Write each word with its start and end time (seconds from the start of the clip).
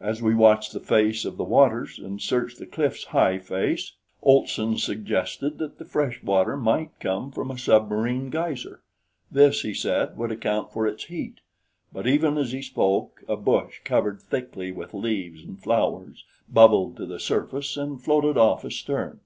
As 0.00 0.22
we 0.22 0.34
watched 0.34 0.72
the 0.72 0.80
face 0.80 1.26
of 1.26 1.36
the 1.36 1.44
waters 1.44 1.98
and 1.98 2.22
searched 2.22 2.56
the 2.58 2.64
cliff's 2.64 3.04
high 3.04 3.38
face, 3.38 3.92
Olson 4.22 4.78
suggested 4.78 5.58
that 5.58 5.76
the 5.76 5.84
fresh 5.84 6.22
water 6.22 6.56
might 6.56 6.98
come 7.00 7.30
from 7.30 7.50
a 7.50 7.58
submarine 7.58 8.30
geyser. 8.30 8.80
This, 9.30 9.60
he 9.60 9.74
said, 9.74 10.16
would 10.16 10.32
account 10.32 10.72
for 10.72 10.86
its 10.86 11.04
heat; 11.04 11.40
but 11.92 12.06
even 12.06 12.38
as 12.38 12.52
he 12.52 12.62
spoke 12.62 13.22
a 13.28 13.36
bush, 13.36 13.82
covered 13.84 14.22
thickly 14.22 14.72
with 14.72 14.94
leaves 14.94 15.44
and 15.44 15.62
flowers, 15.62 16.24
bubbled 16.50 16.96
to 16.96 17.04
the 17.04 17.20
surface 17.20 17.76
and 17.76 18.00
floated 18.00 18.38
off 18.38 18.64
astern. 18.64 19.20